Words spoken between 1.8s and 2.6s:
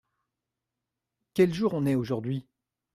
est aujourd’hui?